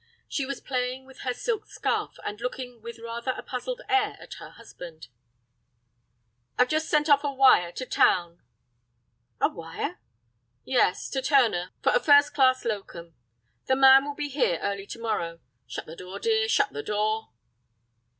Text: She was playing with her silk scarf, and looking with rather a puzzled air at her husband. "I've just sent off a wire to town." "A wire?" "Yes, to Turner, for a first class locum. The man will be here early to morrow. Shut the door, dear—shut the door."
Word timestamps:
She 0.27 0.47
was 0.47 0.59
playing 0.59 1.05
with 1.05 1.19
her 1.19 1.31
silk 1.35 1.67
scarf, 1.67 2.17
and 2.25 2.41
looking 2.41 2.81
with 2.81 2.97
rather 2.97 3.33
a 3.37 3.43
puzzled 3.43 3.81
air 3.87 4.17
at 4.19 4.33
her 4.39 4.49
husband. 4.49 5.09
"I've 6.57 6.69
just 6.69 6.89
sent 6.89 7.07
off 7.07 7.23
a 7.23 7.31
wire 7.31 7.71
to 7.73 7.85
town." 7.85 8.41
"A 9.39 9.47
wire?" 9.47 9.99
"Yes, 10.63 11.07
to 11.11 11.21
Turner, 11.21 11.69
for 11.83 11.91
a 11.91 11.99
first 11.99 12.33
class 12.33 12.65
locum. 12.65 13.13
The 13.67 13.75
man 13.75 14.03
will 14.03 14.15
be 14.15 14.27
here 14.29 14.57
early 14.63 14.87
to 14.87 14.99
morrow. 14.99 15.39
Shut 15.67 15.85
the 15.85 15.95
door, 15.95 16.17
dear—shut 16.17 16.71
the 16.71 16.81
door." 16.81 17.29